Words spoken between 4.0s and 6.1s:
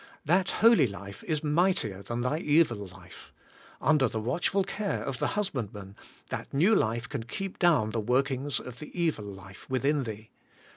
the watchful care of the Husbandman,